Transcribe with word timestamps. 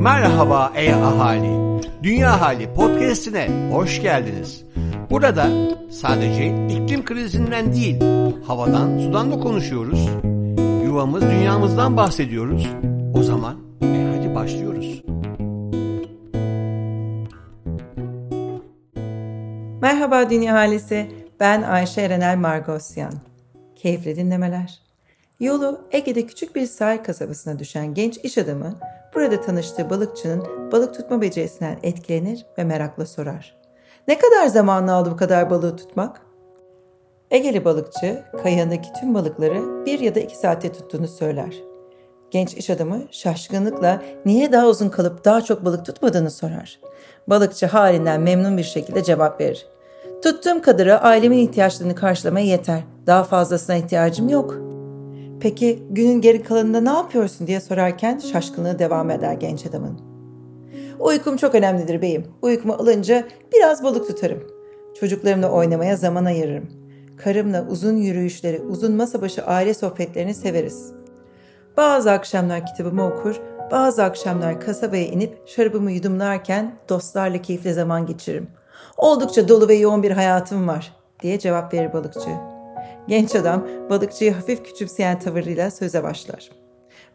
Merhaba 0.00 0.72
ey 0.74 0.94
ahali. 0.94 1.82
Dünya 2.02 2.40
Hali 2.40 2.74
podcast'ine 2.74 3.70
hoş 3.72 4.02
geldiniz. 4.02 4.64
Burada 5.10 5.48
sadece 5.90 6.46
iklim 6.46 7.04
krizinden 7.04 7.72
değil, 7.72 8.00
havadan, 8.46 8.98
sudan 8.98 9.32
da 9.32 9.40
konuşuyoruz. 9.40 10.08
Yuvamız, 10.84 11.22
dünyamızdan 11.22 11.96
bahsediyoruz. 11.96 12.66
O 13.14 13.22
zaman 13.22 13.56
e 13.82 14.16
hadi 14.16 14.34
başlıyoruz. 14.34 15.02
Merhaba 19.80 20.30
Dünya 20.30 20.54
Halisi, 20.54 21.12
ben 21.40 21.62
Ayşe 21.62 22.00
Erenel 22.00 22.36
Margosyan. 22.36 23.12
Keyifli 23.76 24.16
dinlemeler. 24.16 24.80
Yolu 25.40 25.80
Ege'de 25.92 26.26
küçük 26.26 26.56
bir 26.56 26.66
sahil 26.66 26.98
kasabasına 26.98 27.58
düşen 27.58 27.94
genç 27.94 28.18
iş 28.22 28.38
adamı 28.38 28.78
burada 29.14 29.40
tanıştığı 29.40 29.90
balıkçının 29.90 30.72
balık 30.72 30.94
tutma 30.94 31.20
becerisinden 31.20 31.78
etkilenir 31.82 32.46
ve 32.58 32.64
merakla 32.64 33.06
sorar. 33.06 33.56
Ne 34.08 34.18
kadar 34.18 34.46
zamanını 34.46 34.92
aldı 34.92 35.10
bu 35.10 35.16
kadar 35.16 35.50
balığı 35.50 35.76
tutmak? 35.76 36.20
Egeli 37.30 37.64
balıkçı 37.64 38.22
kayağındaki 38.42 38.88
tüm 39.00 39.14
balıkları 39.14 39.86
bir 39.86 40.00
ya 40.00 40.14
da 40.14 40.20
iki 40.20 40.36
saatte 40.36 40.72
tuttuğunu 40.72 41.08
söyler. 41.08 41.54
Genç 42.30 42.54
iş 42.54 42.70
adamı 42.70 43.02
şaşkınlıkla 43.10 44.02
niye 44.26 44.52
daha 44.52 44.66
uzun 44.66 44.88
kalıp 44.88 45.24
daha 45.24 45.42
çok 45.42 45.64
balık 45.64 45.86
tutmadığını 45.86 46.30
sorar. 46.30 46.80
Balıkçı 47.26 47.66
halinden 47.66 48.20
memnun 48.20 48.58
bir 48.58 48.62
şekilde 48.62 49.02
cevap 49.02 49.40
verir. 49.40 49.66
Tuttuğum 50.22 50.62
kadarı 50.62 51.00
ailemin 51.00 51.38
ihtiyaçlarını 51.38 51.94
karşılamaya 51.94 52.46
yeter. 52.46 52.80
Daha 53.06 53.24
fazlasına 53.24 53.76
ihtiyacım 53.76 54.28
yok. 54.28 54.69
Peki 55.40 55.82
günün 55.90 56.20
geri 56.20 56.42
kalanında 56.42 56.80
ne 56.80 56.98
yapıyorsun 56.98 57.46
diye 57.46 57.60
sorarken 57.60 58.18
şaşkınlığı 58.18 58.78
devam 58.78 59.10
eder 59.10 59.32
genç 59.32 59.66
adamın. 59.66 60.00
Uykum 60.98 61.36
çok 61.36 61.54
önemlidir 61.54 62.02
beyim. 62.02 62.26
Uykumu 62.42 62.72
alınca 62.74 63.24
biraz 63.54 63.84
balık 63.84 64.06
tutarım. 64.06 64.42
Çocuklarımla 65.00 65.50
oynamaya 65.50 65.96
zaman 65.96 66.24
ayırırım. 66.24 66.70
Karımla 67.16 67.66
uzun 67.70 67.96
yürüyüşleri, 67.96 68.60
uzun 68.60 68.92
masa 68.92 69.22
başı 69.22 69.44
aile 69.44 69.74
sohbetlerini 69.74 70.34
severiz. 70.34 70.92
Bazı 71.76 72.10
akşamlar 72.10 72.66
kitabımı 72.66 73.06
okur, 73.06 73.40
bazı 73.70 74.04
akşamlar 74.04 74.60
kasabaya 74.60 75.06
inip 75.06 75.38
şarabımı 75.46 75.92
yudumlarken 75.92 76.74
dostlarla 76.88 77.42
keyifli 77.42 77.74
zaman 77.74 78.06
geçiririm. 78.06 78.48
Oldukça 78.96 79.48
dolu 79.48 79.68
ve 79.68 79.74
yoğun 79.74 80.02
bir 80.02 80.10
hayatım 80.10 80.68
var 80.68 80.92
diye 81.22 81.38
cevap 81.38 81.74
verir 81.74 81.92
balıkçı. 81.92 82.59
Genç 83.08 83.34
adam 83.34 83.66
balıkçıyı 83.90 84.32
hafif 84.32 84.64
küçümseyen 84.64 85.18
tavırıyla 85.18 85.70
söze 85.70 86.02
başlar. 86.02 86.50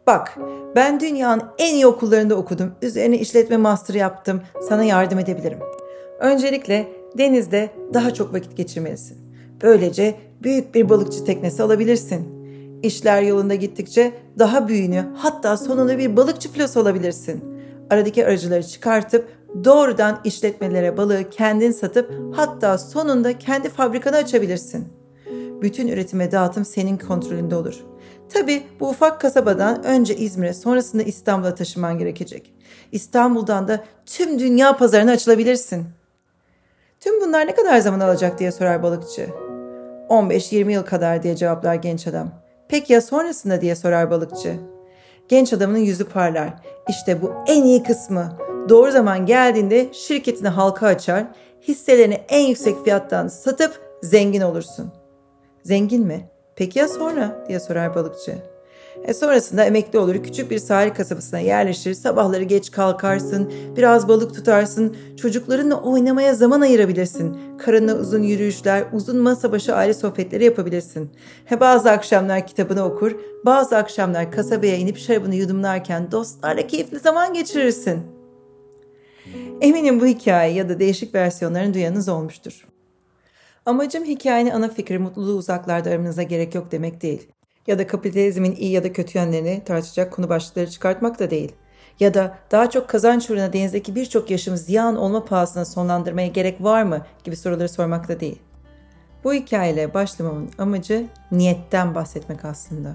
Bak 0.06 0.38
ben 0.76 1.00
dünyanın 1.00 1.42
en 1.58 1.74
iyi 1.74 1.86
okullarında 1.86 2.34
okudum. 2.34 2.74
Üzerine 2.82 3.18
işletme 3.18 3.56
master 3.56 3.94
yaptım. 3.94 4.42
Sana 4.68 4.84
yardım 4.84 5.18
edebilirim. 5.18 5.58
Öncelikle 6.20 6.88
denizde 7.18 7.70
daha 7.94 8.14
çok 8.14 8.34
vakit 8.34 8.56
geçirmelisin. 8.56 9.18
Böylece 9.62 10.14
büyük 10.42 10.74
bir 10.74 10.88
balıkçı 10.88 11.24
teknesi 11.24 11.62
alabilirsin. 11.62 12.36
İşler 12.82 13.22
yolunda 13.22 13.54
gittikçe 13.54 14.12
daha 14.38 14.68
büyüğünü 14.68 15.04
hatta 15.16 15.56
sonunda 15.56 15.98
bir 15.98 16.16
balıkçı 16.16 16.52
filosu 16.52 16.80
olabilirsin. 16.80 17.44
Aradaki 17.90 18.26
aracıları 18.26 18.62
çıkartıp 18.62 19.28
doğrudan 19.64 20.20
işletmelere 20.24 20.96
balığı 20.96 21.30
kendin 21.30 21.70
satıp 21.70 22.12
hatta 22.36 22.78
sonunda 22.78 23.38
kendi 23.38 23.68
fabrikanı 23.68 24.16
açabilirsin. 24.16 24.88
Bütün 25.62 25.88
üretim 25.88 26.20
ve 26.20 26.32
dağıtım 26.32 26.64
senin 26.64 26.96
kontrolünde 26.96 27.56
olur. 27.56 27.84
Tabi 28.28 28.62
bu 28.80 28.88
ufak 28.88 29.20
kasabadan 29.20 29.84
önce 29.84 30.16
İzmir'e 30.16 30.52
sonrasında 30.52 31.02
İstanbul'a 31.02 31.54
taşıman 31.54 31.98
gerekecek. 31.98 32.54
İstanbul'dan 32.92 33.68
da 33.68 33.84
tüm 34.06 34.38
dünya 34.38 34.76
pazarına 34.76 35.10
açılabilirsin. 35.10 35.84
Tüm 37.00 37.20
bunlar 37.20 37.46
ne 37.46 37.54
kadar 37.54 37.78
zaman 37.78 38.00
alacak 38.00 38.38
diye 38.38 38.52
sorar 38.52 38.82
balıkçı. 38.82 39.28
15-20 40.08 40.72
yıl 40.72 40.82
kadar 40.82 41.22
diye 41.22 41.36
cevaplar 41.36 41.74
genç 41.74 42.06
adam. 42.06 42.30
Peki 42.68 42.92
ya 42.92 43.00
sonrasında 43.00 43.60
diye 43.60 43.74
sorar 43.74 44.10
balıkçı. 44.10 44.56
Genç 45.28 45.52
adamın 45.52 45.78
yüzü 45.78 46.04
parlar. 46.08 46.54
İşte 46.88 47.22
bu 47.22 47.32
en 47.46 47.64
iyi 47.64 47.82
kısmı. 47.82 48.32
Doğru 48.68 48.90
zaman 48.90 49.26
geldiğinde 49.26 49.88
şirketini 49.92 50.48
halka 50.48 50.86
açar, 50.86 51.24
hisselerini 51.62 52.20
en 52.28 52.46
yüksek 52.46 52.84
fiyattan 52.84 53.28
satıp 53.28 53.80
zengin 54.02 54.40
olursun. 54.40 54.92
Zengin 55.66 56.06
mi? 56.06 56.30
Peki 56.56 56.78
ya 56.78 56.88
sonra 56.88 57.44
diye 57.48 57.60
sorar 57.60 57.94
balıkçı. 57.94 58.38
E 59.04 59.14
sonrasında 59.14 59.64
emekli 59.64 59.98
olur, 59.98 60.14
küçük 60.22 60.50
bir 60.50 60.58
sahil 60.58 60.94
kasabasına 60.94 61.40
yerleşir, 61.40 61.94
sabahları 61.94 62.42
geç 62.42 62.70
kalkarsın, 62.70 63.52
biraz 63.76 64.08
balık 64.08 64.34
tutarsın, 64.34 64.96
çocuklarınla 65.16 65.82
oynamaya 65.82 66.34
zaman 66.34 66.60
ayırabilirsin. 66.60 67.38
Karınla 67.58 67.94
uzun 67.94 68.22
yürüyüşler, 68.22 68.84
uzun 68.92 69.16
masa 69.16 69.52
başı 69.52 69.74
aile 69.74 69.94
sohbetleri 69.94 70.44
yapabilirsin. 70.44 71.10
He 71.44 71.60
bazı 71.60 71.90
akşamlar 71.90 72.46
kitabını 72.46 72.84
okur, 72.84 73.16
bazı 73.44 73.76
akşamlar 73.76 74.32
kasabaya 74.32 74.76
inip 74.76 74.98
şarabını 74.98 75.34
yudumlarken 75.34 76.12
dostlarla 76.12 76.66
keyifli 76.66 76.98
zaman 76.98 77.34
geçirirsin. 77.34 78.00
Eminim 79.60 80.00
bu 80.00 80.06
hikaye 80.06 80.52
ya 80.54 80.68
da 80.68 80.80
değişik 80.80 81.14
versiyonlarını 81.14 81.74
duyanız 81.74 82.08
olmuştur. 82.08 82.66
Amacım 83.66 84.04
hikayenin 84.04 84.50
ana 84.50 84.68
fikri 84.68 84.98
mutluluğu 84.98 85.36
uzaklarda 85.36 85.90
aramınıza 85.90 86.22
gerek 86.22 86.54
yok 86.54 86.72
demek 86.72 87.02
değil. 87.02 87.28
Ya 87.66 87.78
da 87.78 87.86
kapitalizmin 87.86 88.56
iyi 88.56 88.70
ya 88.70 88.84
da 88.84 88.92
kötü 88.92 89.18
yönlerini 89.18 89.62
tartışacak 89.64 90.12
konu 90.12 90.28
başlıkları 90.28 90.70
çıkartmak 90.70 91.18
da 91.18 91.30
değil. 91.30 91.52
Ya 92.00 92.14
da 92.14 92.38
daha 92.50 92.70
çok 92.70 92.88
kazanç 92.88 93.30
uğruna 93.30 93.52
denizdeki 93.52 93.94
birçok 93.94 94.30
yaşım 94.30 94.56
ziyan 94.56 94.96
olma 94.96 95.24
pahasına 95.24 95.64
sonlandırmaya 95.64 96.28
gerek 96.28 96.62
var 96.62 96.82
mı 96.82 97.06
gibi 97.24 97.36
soruları 97.36 97.68
sormak 97.68 98.08
da 98.08 98.20
değil. 98.20 98.38
Bu 99.24 99.34
hikayeyle 99.34 99.94
başlamamın 99.94 100.50
amacı 100.58 101.06
niyetten 101.32 101.94
bahsetmek 101.94 102.44
aslında. 102.44 102.94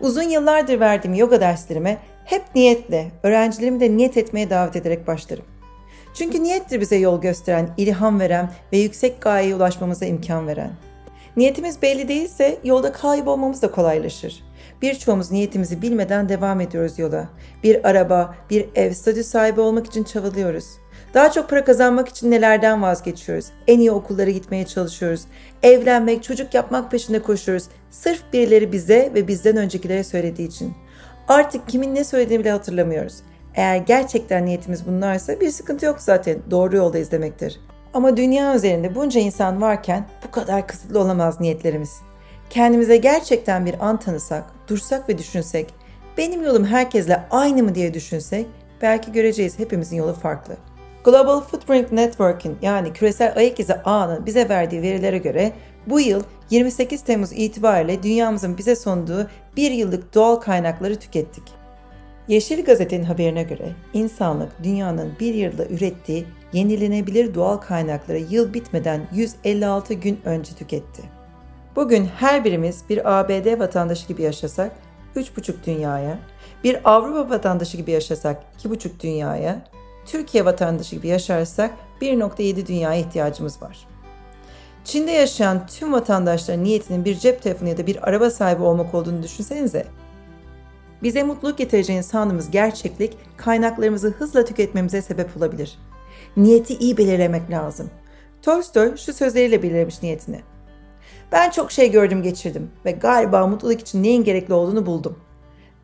Uzun 0.00 0.22
yıllardır 0.22 0.80
verdiğim 0.80 1.14
yoga 1.14 1.40
derslerime 1.40 1.98
hep 2.24 2.42
niyetle, 2.54 3.12
öğrencilerimi 3.22 3.80
de 3.80 3.96
niyet 3.96 4.16
etmeye 4.16 4.50
davet 4.50 4.76
ederek 4.76 5.06
başlarım. 5.06 5.44
Çünkü 6.14 6.42
niyettir 6.42 6.80
bize 6.80 6.96
yol 6.96 7.20
gösteren, 7.20 7.68
ilham 7.76 8.20
veren 8.20 8.50
ve 8.72 8.78
yüksek 8.78 9.20
gayeye 9.20 9.54
ulaşmamıza 9.54 10.06
imkan 10.06 10.46
veren. 10.46 10.70
Niyetimiz 11.36 11.82
belli 11.82 12.08
değilse 12.08 12.58
yolda 12.64 12.92
kaybolmamız 12.92 13.62
da 13.62 13.70
kolaylaşır. 13.70 14.42
Birçoğumuz 14.82 15.30
niyetimizi 15.30 15.82
bilmeden 15.82 16.28
devam 16.28 16.60
ediyoruz 16.60 16.98
yola. 16.98 17.28
Bir 17.62 17.88
araba, 17.88 18.34
bir 18.50 18.66
ev, 18.74 18.92
statü 18.92 19.24
sahibi 19.24 19.60
olmak 19.60 19.86
için 19.86 20.04
çabalıyoruz. 20.04 20.64
Daha 21.14 21.32
çok 21.32 21.50
para 21.50 21.64
kazanmak 21.64 22.08
için 22.08 22.30
nelerden 22.30 22.82
vazgeçiyoruz? 22.82 23.46
En 23.66 23.78
iyi 23.78 23.90
okullara 23.90 24.30
gitmeye 24.30 24.66
çalışıyoruz. 24.66 25.20
Evlenmek, 25.62 26.22
çocuk 26.22 26.54
yapmak 26.54 26.90
peşinde 26.90 27.22
koşuyoruz. 27.22 27.64
Sırf 27.90 28.22
birileri 28.32 28.72
bize 28.72 29.12
ve 29.14 29.28
bizden 29.28 29.56
öncekilere 29.56 30.04
söylediği 30.04 30.48
için. 30.48 30.74
Artık 31.28 31.68
kimin 31.68 31.94
ne 31.94 32.04
söylediğini 32.04 32.40
bile 32.40 32.50
hatırlamıyoruz. 32.50 33.14
Eğer 33.54 33.76
gerçekten 33.76 34.46
niyetimiz 34.46 34.86
bunlarsa 34.86 35.40
bir 35.40 35.50
sıkıntı 35.50 35.86
yok 35.86 36.00
zaten. 36.00 36.38
Doğru 36.50 36.76
yolda 36.76 37.10
demektir. 37.10 37.60
Ama 37.94 38.16
dünya 38.16 38.54
üzerinde 38.54 38.94
bunca 38.94 39.20
insan 39.20 39.62
varken 39.62 40.06
bu 40.26 40.30
kadar 40.30 40.66
kısıtlı 40.66 40.98
olamaz 41.00 41.40
niyetlerimiz. 41.40 42.00
Kendimize 42.50 42.96
gerçekten 42.96 43.66
bir 43.66 43.86
an 43.88 44.00
tanısak, 44.00 44.44
dursak 44.68 45.08
ve 45.08 45.18
düşünsek, 45.18 45.74
benim 46.18 46.42
yolum 46.42 46.64
herkesle 46.64 47.22
aynı 47.30 47.62
mı 47.62 47.74
diye 47.74 47.94
düşünsek, 47.94 48.46
belki 48.82 49.12
göreceğiz 49.12 49.58
hepimizin 49.58 49.96
yolu 49.96 50.14
farklı. 50.14 50.56
Global 51.04 51.40
Footprint 51.40 51.92
Network'in 51.92 52.56
yani 52.62 52.92
küresel 52.92 53.32
ayak 53.36 53.60
izi 53.60 53.74
ağının 53.74 54.26
bize 54.26 54.48
verdiği 54.48 54.82
verilere 54.82 55.18
göre 55.18 55.52
bu 55.86 56.00
yıl 56.00 56.22
28 56.50 57.02
Temmuz 57.02 57.32
itibariyle 57.32 58.02
dünyamızın 58.02 58.58
bize 58.58 58.76
sunduğu 58.76 59.28
bir 59.56 59.70
yıllık 59.70 60.14
doğal 60.14 60.36
kaynakları 60.36 60.96
tükettik. 60.96 61.63
Yeşil 62.28 62.64
Gazete'nin 62.64 63.04
haberine 63.04 63.42
göre 63.42 63.72
insanlık 63.92 64.52
dünyanın 64.62 65.12
bir 65.20 65.34
yılda 65.34 65.66
ürettiği 65.66 66.26
yenilenebilir 66.52 67.34
doğal 67.34 67.56
kaynakları 67.56 68.18
yıl 68.18 68.54
bitmeden 68.54 69.00
156 69.12 69.94
gün 69.94 70.20
önce 70.24 70.52
tüketti. 70.54 71.02
Bugün 71.76 72.04
her 72.06 72.44
birimiz 72.44 72.82
bir 72.88 73.18
ABD 73.20 73.58
vatandaşı 73.58 74.08
gibi 74.08 74.22
yaşasak 74.22 74.72
3,5 75.16 75.52
dünyaya, 75.66 76.18
bir 76.64 76.78
Avrupa 76.84 77.30
vatandaşı 77.30 77.76
gibi 77.76 77.90
yaşasak 77.90 78.42
2,5 78.64 79.00
dünyaya, 79.00 79.64
Türkiye 80.06 80.44
vatandaşı 80.44 80.96
gibi 80.96 81.08
yaşarsak 81.08 81.70
1.7 82.00 82.66
dünyaya 82.66 83.00
ihtiyacımız 83.00 83.62
var. 83.62 83.86
Çin'de 84.84 85.10
yaşayan 85.10 85.66
tüm 85.66 85.92
vatandaşların 85.92 86.64
niyetinin 86.64 87.04
bir 87.04 87.18
cep 87.18 87.42
telefonu 87.42 87.68
ya 87.68 87.78
da 87.78 87.86
bir 87.86 88.08
araba 88.08 88.30
sahibi 88.30 88.62
olmak 88.62 88.94
olduğunu 88.94 89.22
düşünsenize. 89.22 89.86
Bize 91.04 91.22
mutluluk 91.22 91.58
getireceğini 91.58 92.02
sandığımız 92.02 92.50
gerçeklik 92.50 93.16
kaynaklarımızı 93.36 94.08
hızla 94.08 94.44
tüketmemize 94.44 95.02
sebep 95.02 95.36
olabilir. 95.36 95.78
Niyeti 96.36 96.74
iyi 96.74 96.96
belirlemek 96.96 97.50
lazım. 97.50 97.90
Tolstoy 98.42 98.96
şu 98.96 99.12
sözleriyle 99.12 99.62
belirlemiş 99.62 100.02
niyetini. 100.02 100.40
Ben 101.32 101.50
çok 101.50 101.72
şey 101.72 101.90
gördüm 101.90 102.22
geçirdim 102.22 102.70
ve 102.84 102.90
galiba 102.90 103.46
mutluluk 103.46 103.80
için 103.80 104.02
neyin 104.02 104.24
gerekli 104.24 104.54
olduğunu 104.54 104.86
buldum. 104.86 105.18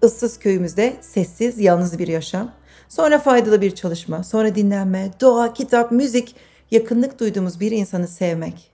ıssız 0.05 0.39
köyümüzde 0.39 0.97
sessiz, 1.01 1.59
yalnız 1.59 1.99
bir 1.99 2.09
yaşam. 2.09 2.53
Sonra 2.89 3.19
faydalı 3.19 3.61
bir 3.61 3.75
çalışma, 3.75 4.25
sonra 4.25 4.55
dinlenme, 4.55 5.11
doğa, 5.21 5.53
kitap, 5.53 5.93
müzik, 5.93 6.37
yakınlık 6.71 7.21
duyduğumuz 7.21 7.61
bir 7.61 7.73
insanı 7.73 8.09
sevmek. 8.09 8.71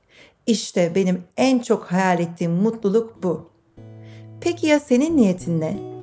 İşte 0.47 0.93
benim 0.95 1.25
en 1.37 1.59
çok 1.59 1.85
hayal 1.85 2.21
ettiğim 2.21 2.53
mutluluk 2.53 3.23
bu. 3.23 3.51
Peki 4.41 4.67
ya 4.67 4.81
senin 4.81 5.17
niyetin 5.17 5.61
ne? 5.61 5.96